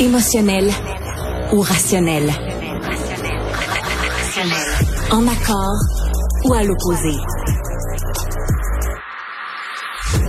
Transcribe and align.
Émotionnel 0.00 0.70
ou 1.52 1.60
rationnel? 1.60 2.30
En 5.10 5.26
accord 5.26 5.74
ou 6.44 6.54
à 6.54 6.62
l'opposé? 6.62 7.16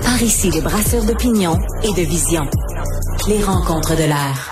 Par 0.03 0.19
ici, 0.23 0.49
les 0.49 0.61
brasseurs 0.61 1.05
d'opinion 1.05 1.55
et 1.83 1.93
de 1.93 2.01
vision. 2.01 2.47
Les 3.27 3.43
rencontres 3.43 3.95
de 3.95 4.05
l'air. 4.05 4.51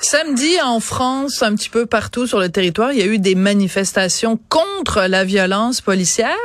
Samedi, 0.00 0.60
en 0.62 0.80
France, 0.80 1.42
un 1.42 1.54
petit 1.54 1.68
peu 1.68 1.84
partout 1.84 2.26
sur 2.26 2.40
le 2.40 2.48
territoire, 2.48 2.92
il 2.92 3.00
y 3.00 3.02
a 3.02 3.06
eu 3.06 3.18
des 3.18 3.34
manifestations 3.34 4.40
contre 4.48 5.02
la 5.08 5.24
violence 5.24 5.82
policière. 5.82 6.38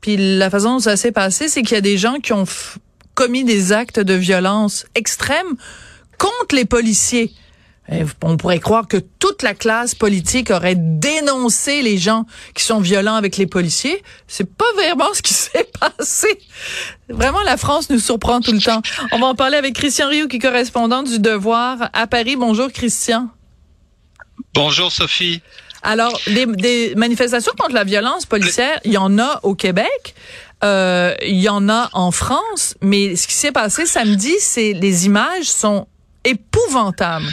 Puis 0.00 0.38
la 0.38 0.48
façon 0.48 0.74
dont 0.74 0.78
ça 0.78 0.96
s'est 0.96 1.12
passé, 1.12 1.48
c'est 1.48 1.62
qu'il 1.62 1.74
y 1.74 1.78
a 1.78 1.80
des 1.80 1.98
gens 1.98 2.20
qui 2.22 2.32
ont 2.32 2.44
commis 3.14 3.42
des 3.42 3.72
actes 3.72 3.98
de 3.98 4.14
violence 4.14 4.86
extrême 4.94 5.56
contre 6.24 6.54
les 6.54 6.64
policiers. 6.64 7.32
On 8.22 8.38
pourrait 8.38 8.60
croire 8.60 8.88
que 8.88 8.96
toute 8.96 9.42
la 9.42 9.52
classe 9.52 9.94
politique 9.94 10.50
aurait 10.50 10.76
dénoncé 10.76 11.82
les 11.82 11.98
gens 11.98 12.24
qui 12.54 12.64
sont 12.64 12.80
violents 12.80 13.16
avec 13.16 13.36
les 13.36 13.46
policiers. 13.46 14.02
C'est 14.26 14.50
pas 14.50 14.72
vraiment 14.74 15.12
ce 15.12 15.20
qui 15.20 15.34
s'est 15.34 15.68
passé. 15.78 16.38
Vraiment, 17.10 17.42
la 17.42 17.58
France 17.58 17.90
nous 17.90 17.98
surprend 17.98 18.40
tout 18.40 18.52
le 18.52 18.60
temps. 18.60 18.80
On 19.12 19.18
va 19.18 19.26
en 19.26 19.34
parler 19.34 19.58
avec 19.58 19.74
Christian 19.74 20.08
Rioux, 20.08 20.28
qui 20.28 20.36
est 20.36 20.40
correspondant 20.40 21.02
du 21.02 21.18
Devoir 21.18 21.90
à 21.92 22.06
Paris. 22.06 22.36
Bonjour, 22.36 22.72
Christian. 22.72 23.28
Bonjour, 24.54 24.90
Sophie. 24.90 25.42
Alors, 25.82 26.18
des, 26.26 26.94
manifestations 26.96 27.52
contre 27.58 27.74
la 27.74 27.84
violence 27.84 28.24
policière, 28.24 28.80
il 28.84 28.92
y 28.92 28.96
en 28.96 29.18
a 29.18 29.40
au 29.42 29.54
Québec. 29.54 30.14
Euh, 30.62 31.14
il 31.20 31.38
y 31.38 31.50
en 31.50 31.68
a 31.68 31.90
en 31.92 32.10
France, 32.10 32.76
mais 32.80 33.16
ce 33.16 33.26
qui 33.26 33.34
s'est 33.34 33.52
passé 33.52 33.84
samedi, 33.84 34.32
c'est 34.40 34.72
les 34.72 35.04
images 35.04 35.44
sont 35.44 35.86
épouvantables. 36.24 37.32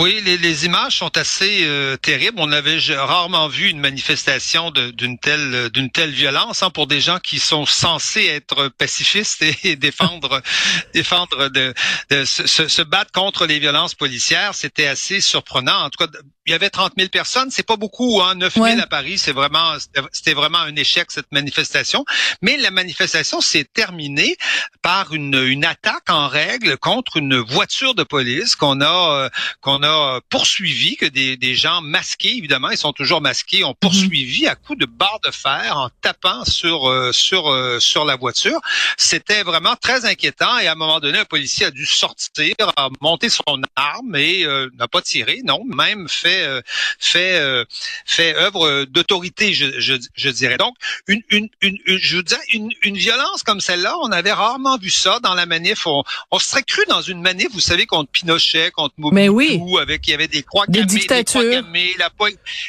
Oui, 0.00 0.18
les, 0.24 0.38
les, 0.38 0.64
images 0.64 0.96
sont 0.96 1.14
assez 1.18 1.60
euh, 1.64 1.94
terribles. 1.98 2.38
On 2.40 2.52
avait 2.52 2.78
rarement 2.96 3.48
vu 3.48 3.68
une 3.68 3.80
manifestation 3.80 4.70
d'une 4.70 5.18
telle 5.18 5.68
d'une 5.68 5.90
telle 5.90 6.10
violence 6.10 6.62
hein, 6.62 6.70
pour 6.70 6.86
des 6.86 7.02
gens 7.02 7.18
qui 7.18 7.38
sont 7.38 7.66
censés 7.66 8.24
être 8.24 8.68
pacifistes 8.68 9.44
et, 9.62 9.76
défendre 9.76 10.40
défendre 10.94 11.50
de, 11.50 11.74
de 12.08 12.24
se, 12.24 12.46
se, 12.46 12.80
battre 12.80 13.12
contre 13.12 13.44
les 13.44 13.58
violences 13.58 13.94
policières. 13.94 14.54
C'était 14.54 14.86
assez 14.86 15.20
surprenant. 15.20 15.84
En 15.84 15.90
tout 15.90 16.02
cas, 16.02 16.10
il 16.46 16.52
y 16.52 16.54
avait 16.54 16.70
30 16.70 16.94
000 16.96 17.10
personnes, 17.10 17.50
c'est 17.50 17.66
pas 17.66 17.76
beaucoup, 17.76 18.20
hein, 18.22 18.34
9 18.34 18.54
000 18.54 18.66
à 18.80 18.86
Paris, 18.86 19.18
c'est 19.18 19.32
vraiment, 19.32 19.76
c'était 20.10 20.32
vraiment 20.34 20.58
un 20.58 20.74
échec 20.74 21.10
cette 21.12 21.30
manifestation. 21.30 22.04
Mais 22.42 22.56
la 22.56 22.72
manifestation 22.72 23.40
s'est 23.40 23.68
terminée 23.72 24.36
par 24.82 25.14
une, 25.14 25.34
une 25.34 25.64
attaque 25.64 26.08
en 26.10 26.26
règle 26.26 26.76
contre 26.78 27.18
une 27.18 27.36
voiture 27.36 27.94
de 27.94 28.02
police 28.02 28.56
qu'on 28.56 28.80
a, 28.80 29.26
euh, 29.26 29.28
qu'on 29.60 29.82
a 29.84 29.89
poursuivi, 30.28 30.96
que 30.96 31.06
des, 31.06 31.36
des 31.36 31.54
gens 31.54 31.80
masqués, 31.80 32.36
évidemment, 32.36 32.70
ils 32.70 32.78
sont 32.78 32.92
toujours 32.92 33.20
masqués, 33.20 33.64
ont 33.64 33.74
poursuivi 33.74 34.46
à 34.46 34.54
coups 34.54 34.78
de 34.78 34.86
barre 34.86 35.20
de 35.24 35.30
fer 35.30 35.76
en 35.76 35.90
tapant 36.00 36.44
sur 36.44 36.88
euh, 36.88 37.12
sur 37.12 37.48
euh, 37.48 37.80
sur 37.80 38.04
la 38.04 38.16
voiture. 38.16 38.60
C'était 38.96 39.42
vraiment 39.42 39.76
très 39.76 40.04
inquiétant 40.04 40.58
et 40.58 40.66
à 40.66 40.72
un 40.72 40.76
moment 40.76 41.00
donné, 41.00 41.18
un 41.18 41.24
policier 41.24 41.66
a 41.66 41.70
dû 41.70 41.86
sortir, 41.86 42.54
a 42.76 42.88
monté 43.00 43.28
son 43.28 43.62
arme 43.76 44.16
et 44.16 44.46
n'a 44.78 44.88
pas 44.88 45.02
tiré, 45.02 45.40
non, 45.44 45.62
même 45.64 46.08
fait 46.08 46.42
euh, 46.42 46.60
fait 46.98 47.38
euh, 47.38 47.64
fait 48.04 48.34
œuvre 48.34 48.84
d'autorité, 48.84 49.52
je, 49.54 49.80
je, 49.80 49.94
je, 50.14 50.28
dirais. 50.30 50.56
Donc, 50.56 50.74
une, 51.06 51.22
une, 51.30 51.48
une, 51.60 51.78
je 51.86 52.16
veux 52.16 52.22
dire, 52.22 52.38
une, 52.52 52.70
une 52.82 52.96
violence 52.96 53.42
comme 53.42 53.60
celle-là, 53.60 53.96
on 54.02 54.12
avait 54.12 54.32
rarement 54.32 54.76
vu 54.78 54.90
ça 54.90 55.20
dans 55.20 55.34
la 55.34 55.46
manif. 55.46 55.86
On, 55.86 56.02
on 56.30 56.38
serait 56.38 56.62
cru 56.62 56.82
dans 56.88 57.02
une 57.02 57.20
manif, 57.20 57.48
vous 57.52 57.60
savez, 57.60 57.86
contre 57.86 58.10
Pinochet, 58.10 58.70
contre 58.70 58.94
Mobutu, 58.98 59.14
Mais 59.14 59.28
oui. 59.28 59.60
Avec 59.80 60.06
il 60.06 60.10
y 60.10 60.14
avait 60.14 60.28
des 60.28 60.42
croix 60.42 60.66
des 60.66 60.80
gammées, 60.80 60.86
dictatures. 60.86 61.40
des 61.40 61.46
croix 61.48 61.62
gammées, 61.62 61.94
la, 61.98 62.10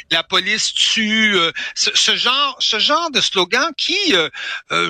la 0.10 0.24
police 0.24 0.74
tue, 0.74 1.36
euh, 1.36 1.52
ce, 1.76 1.90
ce, 1.94 2.16
genre, 2.16 2.56
ce 2.60 2.80
genre 2.80 3.12
de 3.12 3.22
slogan 3.22 3.72
qui, 3.78 3.98
euh, 4.14 4.30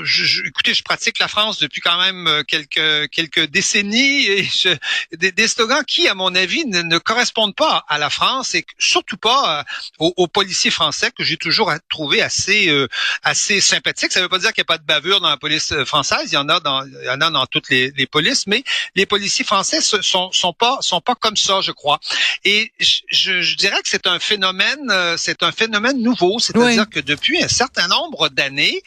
je, 0.03 0.47
écoutez, 0.47 0.73
je 0.73 0.83
pratique 0.83 1.19
la 1.19 1.27
France 1.27 1.59
depuis 1.59 1.81
quand 1.81 1.99
même 1.99 2.43
quelques 2.47 3.09
quelques 3.11 3.45
décennies 3.47 4.25
et 4.27 4.43
je, 4.43 4.69
des, 5.15 5.31
des, 5.31 5.47
slogans 5.47 5.83
qui, 5.85 6.07
à 6.07 6.15
mon 6.15 6.33
avis, 6.35 6.65
ne, 6.65 6.81
ne 6.81 6.97
correspondent 6.97 7.55
pas 7.55 7.85
à 7.87 7.97
la 7.97 8.09
France 8.09 8.55
et 8.55 8.65
surtout 8.77 9.17
pas 9.17 9.59
euh, 9.59 10.11
aux, 10.17 10.27
policiers 10.27 10.71
français 10.71 11.11
que 11.11 11.23
j'ai 11.23 11.37
toujours 11.37 11.71
trouvé 11.89 12.21
assez 12.21 12.69
euh, 12.69 12.87
assez 13.23 13.61
sympathiques. 13.61 14.11
Ça 14.11 14.21
veut 14.21 14.29
pas 14.29 14.39
dire 14.39 14.53
qu'il 14.53 14.61
n'y 14.61 14.65
a 14.65 14.73
pas 14.73 14.77
de 14.77 14.85
bavure 14.85 15.21
dans 15.21 15.29
la 15.29 15.37
police 15.37 15.71
euh, 15.71 15.85
française. 15.85 16.31
Il 16.31 16.33
y 16.33 16.37
en 16.37 16.49
a 16.49 16.59
dans 16.59 16.83
il 16.85 17.05
y 17.05 17.09
en 17.09 17.21
a 17.21 17.29
dans 17.29 17.45
toutes 17.45 17.69
les, 17.69 17.91
les 17.91 18.07
polices, 18.07 18.47
mais 18.47 18.63
les 18.95 19.05
policiers 19.05 19.45
français 19.45 19.81
sont 19.81 20.31
sont 20.31 20.53
pas 20.53 20.77
sont 20.81 21.01
pas 21.01 21.15
comme 21.15 21.37
ça, 21.37 21.61
je 21.61 21.71
crois. 21.71 21.99
Et 22.45 22.71
je, 22.79 23.41
je 23.41 23.55
dirais 23.55 23.81
que 23.81 23.89
c'est 23.89 24.07
un 24.07 24.19
phénomène 24.19 24.91
c'est 25.17 25.43
un 25.43 25.51
phénomène 25.51 26.01
nouveau, 26.01 26.39
c'est-à-dire 26.39 26.89
que 26.89 26.99
depuis 26.99 27.43
un 27.43 27.47
certain 27.47 27.87
nombre 27.87 28.29
d'années, 28.29 28.81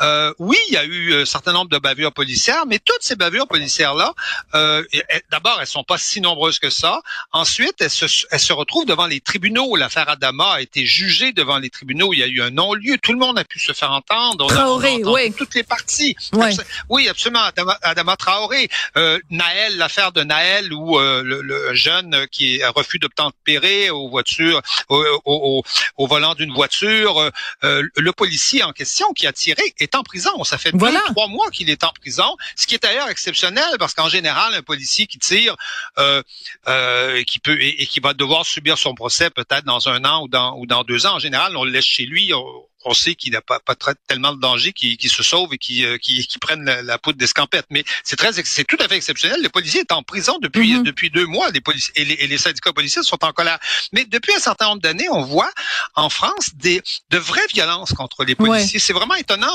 euh, 0.00 0.32
oui, 0.38 0.56
il 0.68 0.74
y 0.74 0.76
a 0.76 0.84
eu 0.84 1.14
un 1.14 1.24
certain 1.24 1.52
nombre 1.52 1.70
de 1.70 1.78
bavures 1.78 2.12
policières, 2.12 2.66
mais 2.66 2.78
toutes 2.78 3.02
ces 3.02 3.16
bavures 3.16 3.48
policières 3.48 3.94
là, 3.94 4.12
euh, 4.54 4.82
d'abord 5.30 5.58
elles 5.60 5.66
sont 5.66 5.84
pas 5.84 5.98
si 5.98 6.20
nombreuses 6.20 6.58
que 6.58 6.70
ça. 6.70 7.00
Ensuite, 7.32 7.80
elles 7.80 7.90
se 7.90 8.06
elles 8.30 8.40
se 8.40 8.52
retrouvent 8.52 8.86
devant 8.86 9.06
les 9.06 9.20
tribunaux. 9.20 9.76
L'affaire 9.76 10.08
Adama 10.08 10.52
a 10.52 10.60
été 10.60 10.86
jugée 10.86 11.32
devant 11.32 11.58
les 11.58 11.70
tribunaux. 11.70 12.12
Il 12.12 12.18
y 12.18 12.22
a 12.22 12.26
eu 12.26 12.42
un 12.42 12.50
non-lieu. 12.50 12.98
Tout 12.98 13.12
le 13.12 13.18
monde 13.18 13.38
a 13.38 13.44
pu 13.44 13.58
se 13.58 13.72
faire 13.72 13.92
entendre. 13.92 14.46
Traoré, 14.48 15.02
oui. 15.04 15.32
Toutes 15.32 15.54
les 15.54 15.62
parties. 15.62 16.16
Oui, 16.32 16.56
oui 16.88 17.08
absolument. 17.08 17.42
Adama, 17.42 17.78
Adama 17.82 18.16
Traoré. 18.16 18.68
Euh, 18.96 19.18
Naël, 19.30 19.76
l'affaire 19.76 20.12
de 20.12 20.22
Naël, 20.22 20.72
où 20.72 20.98
euh, 20.98 21.22
le, 21.22 21.74
jeune 21.74 22.26
qui 22.30 22.59
refus 22.68 22.98
d'obtempérer 22.98 23.90
aux 23.90 24.08
voitures, 24.08 24.60
au, 24.88 25.04
au, 25.24 25.62
au 25.96 26.06
volant 26.06 26.34
d'une 26.34 26.52
voiture, 26.52 27.30
euh, 27.64 27.82
le 27.96 28.12
policier 28.12 28.62
en 28.62 28.72
question 28.72 29.12
qui 29.12 29.26
a 29.26 29.32
tiré 29.32 29.62
est 29.78 29.94
en 29.94 30.02
prison. 30.02 30.44
Ça 30.44 30.58
fait 30.58 30.72
deux, 30.72 30.94
trois 31.10 31.28
mois 31.28 31.50
qu'il 31.50 31.70
est 31.70 31.84
en 31.84 31.92
prison, 31.92 32.36
ce 32.56 32.66
qui 32.66 32.74
est 32.74 32.82
d'ailleurs 32.82 33.08
exceptionnel 33.08 33.76
parce 33.78 33.94
qu'en 33.94 34.08
général, 34.08 34.54
un 34.54 34.62
policier 34.62 35.06
qui 35.06 35.18
tire, 35.18 35.56
euh, 35.98 36.22
euh, 36.68 37.22
qui 37.24 37.38
peut 37.38 37.60
et, 37.60 37.82
et, 37.82 37.86
qui 37.86 38.00
va 38.00 38.14
devoir 38.14 38.44
subir 38.46 38.78
son 38.78 38.94
procès 38.94 39.30
peut-être 39.30 39.64
dans 39.64 39.88
un 39.88 40.04
an 40.04 40.22
ou 40.24 40.28
dans, 40.28 40.56
ou 40.58 40.66
dans 40.66 40.84
deux 40.84 41.06
ans. 41.06 41.14
En 41.14 41.18
général, 41.18 41.56
on 41.56 41.64
le 41.64 41.70
laisse 41.70 41.84
chez 41.84 42.06
lui, 42.06 42.32
on 42.34 42.69
sait 42.94 43.14
qu'il 43.14 43.32
n'a 43.32 43.40
pas, 43.40 43.60
pas 43.60 43.74
tellement 44.08 44.32
de 44.32 44.40
danger, 44.40 44.72
qu'il 44.72 45.10
se 45.10 45.22
sauve 45.22 45.52
et 45.54 45.58
qu'il 45.58 45.84
euh, 45.84 45.98
prenne 46.40 46.64
la, 46.64 46.98
poudre 46.98 47.18
d'escampette. 47.18 47.66
Mais 47.70 47.84
c'est 48.04 48.16
très, 48.16 48.32
c'est 48.32 48.64
tout 48.64 48.76
à 48.80 48.88
fait 48.88 48.96
exceptionnel. 48.96 49.42
Le 49.42 49.48
policier 49.48 49.80
est 49.80 49.92
en 49.92 50.02
prison 50.02 50.38
depuis 50.40 50.74
mm-hmm. 50.74 50.82
depuis 50.82 51.10
deux 51.10 51.26
mois. 51.26 51.50
Les 51.50 51.60
policiers 51.60 51.92
et 51.96 52.26
les, 52.26 52.38
syndicats 52.38 52.72
policiers 52.72 53.02
sont 53.02 53.22
en 53.24 53.32
colère. 53.32 53.58
Mais 53.92 54.04
depuis 54.04 54.34
un 54.34 54.38
certain 54.38 54.66
nombre 54.68 54.80
d'années, 54.80 55.08
on 55.10 55.22
voit 55.22 55.50
en 55.94 56.08
France 56.08 56.50
des 56.54 56.82
de 57.10 57.18
vraies 57.18 57.46
violences 57.52 57.92
contre 57.92 58.24
les 58.24 58.34
policiers. 58.34 58.78
C'est 58.78 58.92
vraiment 58.92 59.14
étonnant. 59.16 59.52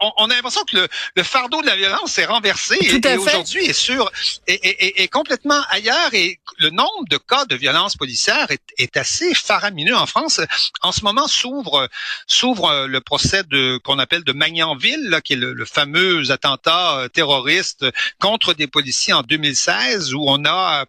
On, 0.00 0.30
a 0.30 0.34
l'impression 0.34 0.62
que 0.70 0.76
le, 0.76 0.88
le, 1.16 1.22
fardeau 1.22 1.60
de 1.62 1.66
la 1.66 1.76
violence 1.76 2.16
est 2.18 2.26
renversé 2.26 2.76
et, 2.80 3.16
aujourd'hui 3.16 3.64
est 3.64 3.72
sur 3.72 4.10
est, 4.46 5.02
est, 5.02 5.08
complètement 5.08 5.60
ailleurs. 5.70 6.14
Et 6.14 6.38
le 6.58 6.70
nombre 6.70 7.08
de 7.10 7.16
cas 7.16 7.44
de 7.46 7.56
violence 7.56 7.96
policière 7.96 8.50
est, 8.50 8.62
est 8.78 8.96
assez 8.96 9.34
faramineux 9.34 9.96
en 9.96 10.06
France. 10.06 10.40
En 10.82 10.92
ce 10.92 11.02
moment 11.02 11.26
s'ouvre 11.26 11.88
s'ouvre 12.26 12.67
le 12.86 13.00
procès 13.00 13.42
de 13.44 13.78
qu'on 13.84 13.98
appelle 13.98 14.24
de 14.24 14.32
Magnanville, 14.32 15.08
là, 15.08 15.20
qui 15.20 15.34
est 15.34 15.36
le, 15.36 15.64
fameux 15.64 16.30
attentat 16.30 16.98
euh, 16.98 17.08
terroriste 17.08 17.84
contre 18.20 18.54
des 18.54 18.66
policiers 18.66 19.12
en 19.12 19.22
2016, 19.22 20.14
où 20.14 20.24
on 20.26 20.44
a 20.44 20.84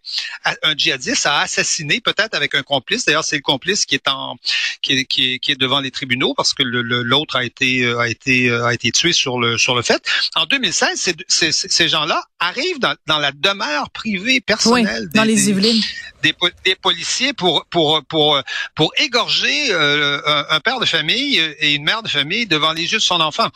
euh, 0.46 0.52
un 0.62 0.74
djihadiste 0.76 1.26
a 1.26 1.40
assassiné, 1.40 2.00
peut-être 2.00 2.34
avec 2.34 2.54
un 2.54 2.62
complice. 2.62 3.04
D'ailleurs, 3.04 3.24
c'est 3.24 3.36
le 3.36 3.42
complice 3.42 3.84
qui 3.86 3.94
est 3.94 4.08
en 4.08 4.36
qui 4.82 4.92
est, 4.92 5.04
qui 5.04 5.40
est, 5.48 5.60
devant 5.60 5.80
les 5.80 5.90
tribunaux 5.90 6.34
parce 6.34 6.54
que 6.54 6.62
l'autre 6.62 7.36
a 7.36 7.44
été 7.44 7.84
a 7.86 8.08
été 8.08 8.50
a 8.50 8.72
été 8.72 8.90
tué 8.92 9.12
sur 9.12 9.38
le 9.38 9.58
sur 9.58 9.74
le 9.74 9.82
fait. 9.82 10.02
En 10.34 10.46
2016, 10.46 11.14
ces, 11.28 11.52
ces, 11.52 11.88
gens-là 11.88 12.22
arrivent 12.38 12.78
dans, 12.78 12.94
dans, 13.06 13.18
la 13.18 13.32
demeure 13.32 13.90
privée 13.90 14.40
personnelle 14.40 15.08
des, 15.08 15.18
dans 15.18 15.24
les 15.24 15.50
Yvelines. 15.50 15.80
Des, 15.80 16.09
des, 16.22 16.74
policiers 16.74 17.32
pour 17.32 17.66
pour 17.70 18.02
pour 18.04 18.40
pour 18.74 18.92
égorger 18.98 19.72
un, 19.74 20.44
un, 20.50 20.60
père 20.60 20.80
de 20.80 20.86
famille 20.86 21.38
et 21.38 21.74
une 21.74 21.84
mère 21.84 22.02
de 22.02 22.08
famille 22.08 22.46
devant 22.46 22.72
les 22.72 22.92
yeux 22.92 22.98
de 22.98 23.02
son 23.02 23.20
enfant, 23.20 23.48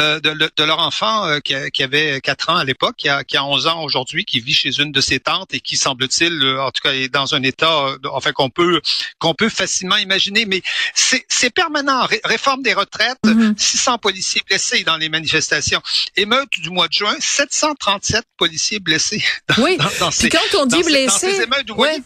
euh, 0.00 0.20
de, 0.20 0.50
de, 0.56 0.64
leur 0.64 0.78
enfant 0.78 1.26
euh, 1.26 1.40
qui, 1.40 1.54
qui, 1.72 1.82
avait 1.82 2.20
4 2.20 2.50
ans 2.50 2.56
à 2.56 2.64
l'époque, 2.64 2.94
qui 2.96 3.08
a, 3.08 3.24
qui 3.24 3.36
a 3.36 3.44
11 3.44 3.66
ans 3.66 3.82
aujourd'hui, 3.82 4.24
qui 4.24 4.40
vit 4.40 4.52
chez 4.52 4.80
une 4.80 4.92
de 4.92 5.00
ses 5.00 5.20
tantes 5.20 5.54
et 5.54 5.60
qui 5.60 5.76
semble-t-il, 5.76 6.32
euh, 6.42 6.62
en 6.62 6.70
tout 6.70 6.80
cas, 6.82 6.92
est 6.92 7.08
dans 7.08 7.34
un 7.34 7.42
état, 7.42 7.86
euh, 7.86 7.98
enfin 8.10 8.32
qu'on 8.32 8.50
peut 8.50 8.80
qu'on 9.18 9.34
peut 9.34 9.48
facilement 9.48 9.96
imaginer. 9.96 10.46
Mais 10.46 10.62
c'est 10.94 11.50
permanent. 11.50 12.06
réforme 12.24 12.62
des 12.62 12.74
retraites, 12.74 13.18
600 13.56 13.96
mm-hmm. 13.96 13.98
policiers 14.00 14.42
blessés 14.46 14.84
dans 14.84 14.96
les 14.96 15.08
manifestations. 15.08 15.82
Émeute 16.16 16.50
du 16.58 16.70
mois 16.70 16.88
de 16.88 16.92
juin, 16.92 17.14
737 17.18 18.24
policiers 18.36 18.80
blessés. 18.80 19.22
oui. 19.58 19.76
Dans, 19.98 20.10
ces, 20.10 20.28
quand 20.28 20.38
on 20.58 20.66
dit 20.66 20.82
blessés, 20.82 21.44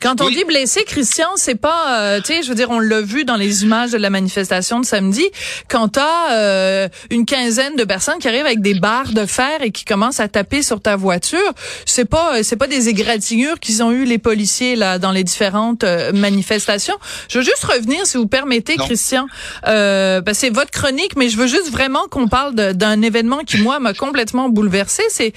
Quand 0.00 0.20
on 0.20 0.28
dit 0.28 0.44
blessé, 0.44 0.84
Christian, 0.84 1.28
c'est 1.36 1.54
pas, 1.54 2.00
euh, 2.00 2.20
tu 2.20 2.26
sais, 2.26 2.42
je 2.42 2.48
veux 2.48 2.54
dire, 2.54 2.70
on 2.70 2.78
l'a 2.78 3.00
vu 3.00 3.24
dans 3.24 3.36
les 3.36 3.62
images 3.62 3.92
de 3.92 3.98
la 3.98 4.10
manifestation 4.10 4.80
de 4.80 4.84
samedi, 4.84 5.24
quand 5.68 5.88
t'as 5.88 6.32
euh, 6.32 6.88
une 7.10 7.24
quinzaine 7.24 7.76
de 7.76 7.84
personnes 7.84 8.18
qui 8.18 8.28
arrivent 8.28 8.44
avec 8.44 8.60
des 8.60 8.74
barres 8.74 9.12
de 9.12 9.24
fer 9.24 9.62
et 9.62 9.70
qui 9.70 9.84
commencent 9.84 10.20
à 10.20 10.28
taper 10.28 10.62
sur 10.62 10.80
ta 10.80 10.96
voiture, 10.96 11.52
c'est 11.86 12.04
pas, 12.04 12.42
c'est 12.42 12.56
pas 12.56 12.66
des 12.66 12.88
égratignures 12.88 13.58
qu'ils 13.58 13.82
ont 13.82 13.92
eu 13.92 14.04
les 14.04 14.18
policiers 14.18 14.76
là 14.76 14.98
dans 14.98 15.12
les 15.12 15.24
différentes 15.24 15.84
euh, 15.84 16.12
manifestations. 16.12 16.96
Je 17.28 17.38
veux 17.38 17.44
juste 17.44 17.64
revenir, 17.64 18.06
si 18.06 18.16
vous 18.16 18.26
permettez, 18.26 18.76
Christian, 18.76 19.26
euh, 19.66 20.20
ben, 20.20 20.34
c'est 20.34 20.50
votre 20.50 20.70
chronique, 20.70 21.16
mais 21.16 21.28
je 21.28 21.36
veux 21.36 21.46
juste 21.46 21.70
vraiment 21.70 22.06
qu'on 22.10 22.28
parle 22.28 22.54
d'un 22.54 23.02
événement 23.02 23.38
qui 23.38 23.58
moi 23.58 23.78
m'a 23.80 23.94
complètement 23.94 24.48
bouleversé. 24.48 25.02
C'est 25.08 25.32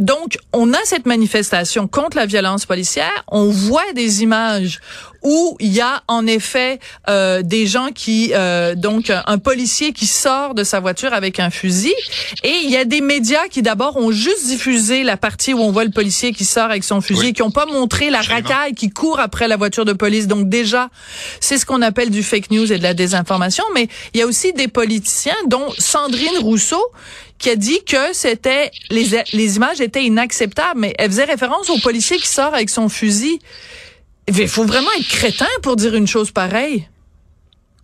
donc 0.00 0.36
on 0.52 0.72
a 0.72 0.78
cette 0.84 1.06
manifestation 1.06 1.88
contre 1.88 2.16
la 2.16 2.26
violence 2.26 2.66
policière, 2.66 3.24
on 3.28 3.48
voit 3.48 3.91
des 3.92 4.22
images 4.22 4.80
où 5.22 5.56
il 5.60 5.72
y 5.72 5.80
a 5.80 6.02
en 6.08 6.26
effet 6.26 6.78
euh, 7.08 7.42
des 7.42 7.66
gens 7.66 7.88
qui 7.94 8.32
euh, 8.34 8.74
donc 8.74 9.10
un 9.10 9.38
policier 9.38 9.92
qui 9.92 10.06
sort 10.06 10.54
de 10.54 10.64
sa 10.64 10.80
voiture 10.80 11.12
avec 11.12 11.40
un 11.40 11.50
fusil 11.50 11.94
et 12.42 12.54
il 12.64 12.70
y 12.70 12.76
a 12.76 12.84
des 12.84 13.00
médias 13.00 13.46
qui 13.50 13.62
d'abord 13.62 13.96
ont 13.96 14.10
juste 14.10 14.46
diffusé 14.46 15.02
la 15.04 15.16
partie 15.16 15.54
où 15.54 15.60
on 15.60 15.70
voit 15.70 15.84
le 15.84 15.90
policier 15.90 16.32
qui 16.32 16.44
sort 16.44 16.70
avec 16.70 16.84
son 16.84 17.00
fusil 17.00 17.28
et 17.28 17.32
qui 17.32 17.42
ont 17.42 17.50
pas 17.50 17.66
montré 17.66 18.10
la 18.10 18.20
racaille 18.20 18.74
qui 18.74 18.90
court 18.90 19.20
après 19.20 19.48
la 19.48 19.56
voiture 19.56 19.84
de 19.84 19.92
police. 19.92 20.26
Donc 20.26 20.48
déjà 20.48 20.88
c'est 21.40 21.58
ce 21.58 21.66
qu'on 21.66 21.82
appelle 21.82 22.10
du 22.10 22.22
fake 22.22 22.50
news 22.50 22.72
et 22.72 22.78
de 22.78 22.82
la 22.82 22.94
désinformation. 22.94 23.64
Mais 23.74 23.88
il 24.14 24.20
y 24.20 24.22
a 24.22 24.26
aussi 24.26 24.52
des 24.52 24.68
politiciens 24.68 25.36
dont 25.46 25.68
Sandrine 25.78 26.38
Rousseau 26.40 26.82
qui 27.38 27.50
a 27.50 27.56
dit 27.56 27.80
que 27.84 28.12
c'était 28.12 28.70
les, 28.90 29.22
les 29.32 29.56
images 29.56 29.80
étaient 29.80 30.04
inacceptables 30.04 30.78
mais 30.78 30.94
elle 30.98 31.10
faisait 31.10 31.24
référence 31.24 31.70
au 31.70 31.78
policier 31.78 32.16
qui 32.18 32.28
sort 32.28 32.54
avec 32.54 32.70
son 32.70 32.88
fusil 32.88 33.40
il 34.28 34.48
faut 34.48 34.64
vraiment 34.64 34.90
être 34.98 35.08
crétin 35.08 35.48
pour 35.62 35.76
dire 35.76 35.94
une 35.94 36.06
chose 36.06 36.30
pareille. 36.30 36.88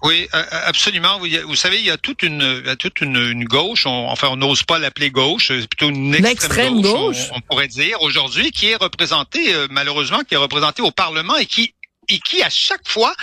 Oui, 0.05 0.29
absolument. 0.67 1.19
Vous 1.19 1.57
savez, 1.57 1.79
il 1.79 1.85
y 1.85 1.91
a 1.91 1.97
toute 1.97 2.23
une, 2.23 2.63
toute 2.79 3.01
une, 3.01 3.45
gauche. 3.45 3.85
enfin, 3.85 4.29
on 4.31 4.37
n'ose 4.37 4.63
pas 4.63 4.79
l'appeler 4.79 5.11
gauche. 5.11 5.49
C'est 5.49 5.69
plutôt 5.69 5.89
une 5.89 6.15
extrême, 6.15 6.81
gauche, 6.81 7.31
On, 7.35 7.41
pourrait 7.41 7.67
dire 7.67 8.01
aujourd'hui, 8.03 8.53
qui 8.53 8.69
est 8.69 8.77
représentée 8.77 9.53
euh, 9.53 9.67
malheureusement, 9.71 10.21
qui 10.21 10.35
est 10.35 10.39
représentée 10.39 10.83
au 10.83 10.93
Parlement 10.93 11.37
et 11.37 11.47
qui 11.47 11.75
et 12.09 12.19
qui 12.21 12.43
à 12.43 12.51
chaque 12.51 12.89
fois 12.89 13.15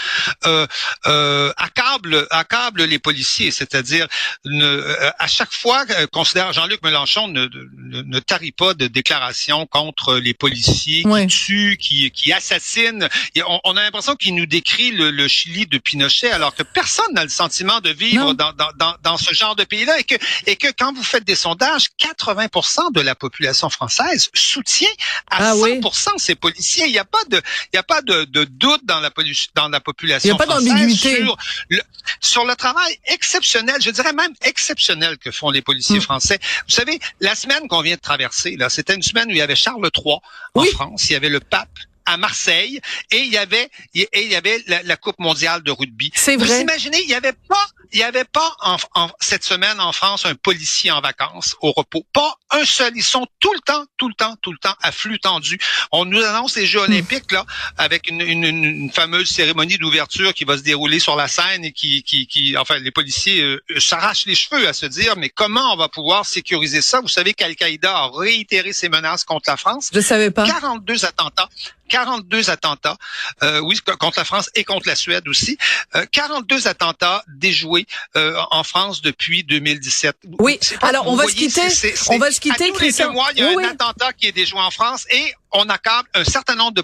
euh, 0.46 0.68
euh, 1.08 1.54
accable 1.58 2.28
accable 2.30 2.84
les 2.84 3.00
policiers, 3.00 3.52
c'est-à-dire 3.52 4.08
euh, 4.46 5.12
à 5.20 5.28
chaque 5.28 5.52
fois 5.52 5.86
euh, 5.90 6.08
considère 6.08 6.54
Jean-Luc 6.54 6.84
Mélenchon 6.84 7.28
ne, 7.28 7.48
ne, 7.78 8.02
ne, 8.02 8.20
tarit 8.20 8.52
pas 8.52 8.74
de 8.74 8.88
déclarations 8.88 9.66
contre 9.66 10.16
les 10.16 10.34
policiers 10.34 11.04
qui 11.04 11.28
tuent, 11.28 11.78
qui, 11.78 12.12
qui 12.12 12.34
assassinent. 12.34 13.08
Et 13.36 13.44
on, 13.44 13.60
on, 13.64 13.78
a 13.78 13.84
l'impression 13.84 14.16
qu'il 14.16 14.36
nous 14.36 14.46
décrit 14.46 14.92
le, 14.92 15.12
le, 15.12 15.28
Chili 15.28 15.66
de 15.66 15.78
Pinochet, 15.78 16.32
alors 16.32 16.56
que 16.56 16.64
personne 16.64 17.14
n'a 17.14 17.24
le 17.24 17.30
sentiment 17.30 17.80
de 17.82 17.90
vivre 17.90 18.34
dans, 18.34 18.54
dans, 18.54 18.72
dans, 18.78 18.96
dans, 19.04 19.18
ce 19.18 19.34
genre 19.34 19.56
de 19.56 19.64
pays-là, 19.64 20.00
et 20.00 20.04
que 20.04 20.16
et 20.46 20.56
que 20.56 20.68
quand 20.78 20.94
vous 20.94 21.04
faites 21.04 21.24
des 21.24 21.36
sondages, 21.36 21.86
80% 22.00 22.94
de 22.94 23.02
la 23.02 23.16
population 23.16 23.70
française 23.70 24.30
soutient 24.34 24.90
à 25.30 25.52
ah 25.52 25.56
100% 25.56 26.18
ces 26.18 26.36
policiers. 26.36 26.86
Il 26.86 26.92
n'y 26.92 27.00
a 27.00 27.06
pas 27.06 27.24
de 27.30 27.42
il 27.74 27.76
y 27.76 27.80
a 27.80 27.84
pas 27.84 28.02
de, 28.02 28.26
de 28.26 28.44
doute 28.46 28.75
dans 28.84 29.00
la, 29.00 29.12
dans 29.56 29.70
la 29.70 29.80
population. 29.80 30.30
Il 30.30 30.38
n'y 30.38 30.44
a 30.44 30.46
pas 30.46 30.54
d'ambiguïté. 30.54 31.18
Sur 31.18 31.38
le, 31.70 31.82
sur 32.20 32.46
le 32.46 32.56
travail 32.56 32.98
exceptionnel, 33.06 33.82
je 33.82 33.90
dirais 33.90 34.14
même 34.14 34.34
exceptionnel 34.42 35.18
que 35.18 35.32
font 35.32 35.50
les 35.50 35.62
policiers 35.62 36.00
hmm. 36.00 36.02
français. 36.02 36.40
Vous 36.68 36.74
savez, 36.74 37.00
la 37.20 37.36
semaine 37.36 37.68
qu'on 37.68 37.82
vient 37.82 37.96
de 37.96 38.02
traverser, 38.02 38.56
là, 38.58 38.70
c'était 38.70 38.96
une 38.96 39.04
semaine 39.04 39.28
où 39.28 39.32
il 39.32 39.38
y 39.38 39.42
avait 39.42 39.56
Charles 39.56 39.90
III 39.96 40.16
en 40.54 40.64
France, 40.66 41.10
il 41.10 41.14
y 41.14 41.16
avait 41.16 41.30
le 41.30 41.40
pape 41.40 41.70
à 42.06 42.18
Marseille 42.18 42.80
et 43.12 43.20
il 43.20 43.32
y 43.32 43.38
avait 43.38 43.70
et 43.94 44.08
il 44.14 44.32
y 44.32 44.36
avait 44.36 44.64
la, 44.68 44.96
Coupe 44.96 45.20
mondiale 45.20 45.62
de 45.62 45.72
rugby. 45.72 46.12
C'est 46.16 46.38
vrai. 46.38 46.48
Vous 46.48 46.62
imaginez, 46.62 47.00
il 47.02 47.10
y 47.10 47.14
avait 47.14 47.34
pas 47.34 47.68
il 47.92 48.00
y 48.00 48.04
avait 48.04 48.26
pas 48.26 48.56
en, 48.62 48.78
cette 49.20 49.44
semaine 49.44 49.80
en 49.80 49.92
France 49.92 50.26
un 50.26 50.36
policier 50.36 50.92
en 50.92 51.02
vacances 51.02 51.56
au 51.62 51.72
repos. 51.72 52.06
Pas 52.14 52.36
un 52.52 52.66
seul. 52.66 52.94
Ils 52.96 53.04
sont 53.04 53.28
tout 53.40 53.54
le 53.54 53.60
temps, 53.60 53.86
tout 53.98 54.08
le 54.08 54.14
temps, 54.14 54.36
tout 54.42 54.52
le 54.52 54.58
temps 54.58 54.76
à 54.82 54.92
flux 54.92 55.20
tendu. 55.20 55.60
On 55.92 56.06
nous 56.06 56.22
annonce 56.22 56.56
les 56.56 56.66
Jeux 56.66 56.80
hmm. 56.80 56.92
olympiques 56.92 57.32
là 57.32 57.46
avec 57.78 58.10
une, 58.10 58.22
une, 58.22 58.46
une 58.46 58.92
fameuse 58.92 59.30
cérémonie 59.30 59.78
d'ouverture 59.78 60.34
qui 60.34 60.44
va 60.44 60.58
se 60.58 60.64
dérouler 60.64 61.00
sur 61.00 61.16
la 61.16 61.28
scène 61.28 61.66
et 61.66 61.72
qui, 61.72 62.04
qui, 62.04 62.28
qui 62.28 62.58
enfin 62.58 62.80
les 62.80 62.92
policiers 62.92 63.42
euh, 63.42 63.64
s'arrachent 63.78 64.26
les 64.26 64.36
cheveux 64.36 64.68
à 64.68 64.74
se 64.74 64.86
dire 64.86 65.16
mais 65.18 65.30
comment 65.30 65.74
on 65.74 65.78
va 65.78 65.90
pouvoir 65.90 66.26
sécuriser 66.26 66.82
ça? 66.82 67.02
Vous 67.02 67.08
savez 67.08 67.34
qu'Al-Qaïda 67.34 67.96
a 67.96 68.10
réitéré 68.14 68.74
ses 68.74 68.90
menaces 68.90 69.24
contre 69.24 69.50
la 69.50 69.58
France. 69.58 69.90
Je 69.94 70.00
savais 70.00 70.32
pas. 70.32 70.46
42 70.46 71.06
attentats. 71.06 71.50
42 71.96 72.50
attentats, 72.50 72.98
euh, 73.42 73.62
oui, 73.62 73.80
contre 74.00 74.20
la 74.20 74.26
France 74.26 74.50
et 74.54 74.66
contre 74.66 74.86
la 74.90 74.98
Suède 74.98 75.26
aussi. 75.30 75.58
Euh, 75.96 76.06
42 76.12 76.68
attentats 76.68 77.24
déjoués 77.30 77.88
euh, 78.18 78.38
en 78.52 78.66
France 78.66 79.02
depuis 79.02 79.46
2017. 79.46 80.18
Oui, 80.40 80.60
alors 80.82 81.08
on 81.08 81.16
va 81.16 81.26
se 81.26 81.36
quitter. 81.36 81.62
on 82.10 82.18
va 82.18 82.32
se 82.32 82.42
quitter, 82.42 82.66
à 82.66 82.74
tous 82.74 82.82
les 82.82 83.06
mois, 83.14 83.30
il 83.34 83.40
y 83.40 83.44
a 83.44 83.50
un 83.50 83.70
attentat 83.70 84.12
qui 84.12 84.26
est 84.28 84.34
déjoué 84.34 84.60
en 84.60 84.72
France 84.72 85.06
et 85.10 85.34
on 85.54 85.70
accable 85.70 86.10
un 86.16 86.26
certain 86.26 86.56
nombre 86.56 86.74
de, 86.74 86.84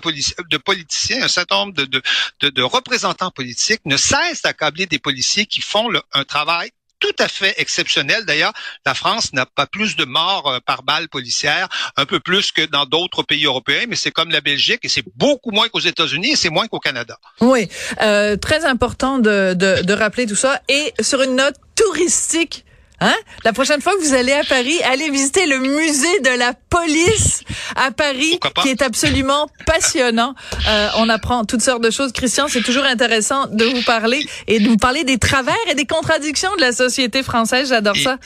de 0.50 0.58
politiciens, 0.58 1.24
un 1.24 1.28
certain 1.28 1.58
nombre 1.58 1.74
de, 1.74 1.84
de, 1.84 2.02
de, 2.40 2.50
de 2.50 2.62
représentants 2.64 3.32
politiques 3.32 3.82
ne 3.84 3.98
cessent 3.98 4.44
d'accabler 4.44 4.86
des 4.86 5.00
policiers 5.00 5.46
qui 5.46 5.60
font 5.60 5.90
le, 5.90 6.02
un 6.14 6.24
travail 6.24 6.72
tout 7.02 7.16
à 7.20 7.28
fait 7.28 7.54
exceptionnel. 7.58 8.24
D'ailleurs, 8.26 8.54
la 8.86 8.94
France 8.94 9.34
n'a 9.34 9.46
pas 9.46 9.68
plus 9.68 9.98
de 9.98 10.06
morts 10.06 10.48
euh, 10.48 10.60
par 10.66 10.84
balle 10.84 11.10
policière, 11.10 11.68
un 11.98 12.06
peu 12.06 12.22
plus 12.22 12.54
que 12.54 12.66
dans 12.66 12.86
d'autres 12.86 13.24
pays 13.24 13.46
européens, 13.46 13.86
mais 13.90 13.98
c'est 13.98 14.12
comme 14.12 14.32
la 14.32 14.40
Belgique 14.40 14.80
et 14.84 14.90
c'est 14.90 15.04
beaucoup 15.16 15.52
moins 15.52 15.68
qu'aux 15.68 15.80
États-Unis 15.80 16.32
et 16.32 16.36
c'est 16.38 16.50
moins 16.50 16.68
qu'au 16.68 16.80
Canada. 16.80 17.18
Oui, 17.42 17.68
euh, 18.02 18.38
très 18.38 18.64
important 18.64 19.20
de, 19.20 19.54
de, 19.54 19.82
de 19.84 19.94
rappeler 19.94 20.26
tout 20.28 20.36
ça. 20.36 20.62
Et 20.70 20.94
sur 21.02 21.22
une 21.22 21.36
note 21.36 21.56
touristique, 21.76 22.64
Hein? 23.02 23.16
La 23.44 23.52
prochaine 23.52 23.82
fois 23.82 23.94
que 23.94 24.02
vous 24.02 24.14
allez 24.14 24.32
à 24.32 24.44
Paris, 24.44 24.80
allez 24.84 25.10
visiter 25.10 25.48
le 25.48 25.58
musée 25.60 26.20
de 26.20 26.38
la 26.38 26.54
police 26.54 27.42
à 27.76 27.92
Paris, 27.92 28.40
qui 28.62 28.70
est 28.70 28.82
absolument 28.82 29.50
passionnant. 29.66 30.36
Euh, 30.68 30.88
on 30.98 31.10
apprend 31.10 31.44
toutes 31.44 31.62
sortes 31.62 31.84
de 31.84 31.90
choses. 31.90 32.12
Christian, 32.14 32.48
c'est 32.48 32.62
toujours 32.62 32.86
intéressant 32.86 33.48
de 33.48 33.66
vous 33.66 33.82
parler 33.82 34.24
et 34.48 34.60
de 34.60 34.68
vous 34.70 34.78
parler 34.78 35.04
des 35.04 35.18
travers 35.18 35.56
et 35.70 35.76
des 35.76 35.86
contradictions 35.86 36.56
de 36.56 36.62
la 36.62 36.72
société 36.72 37.24
française. 37.24 37.70
J'adore 37.70 37.98
ça 37.98 38.18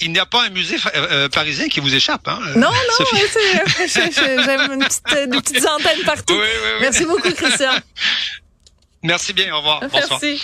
il 0.00 0.12
n'y 0.12 0.18
a 0.18 0.26
pas 0.26 0.42
un 0.42 0.50
musée 0.50 0.76
euh, 0.76 1.06
euh, 1.10 1.28
parisien 1.28 1.68
qui 1.68 1.80
vous 1.80 1.94
échappe. 1.94 2.26
Hein, 2.26 2.38
non, 2.56 2.68
non, 2.68 3.06
j'aime 3.14 4.72
une 4.72 4.84
petite, 4.84 5.30
des 5.30 5.40
petites 5.40 5.66
antennes 5.66 6.04
partout. 6.04 6.38
Merci 6.80 7.04
beaucoup, 7.04 7.30
Christian. 7.30 7.70
Merci 9.04 9.34
bien, 9.34 9.54
au 9.54 9.58
revoir. 9.58 9.82
Merci. 9.92 10.42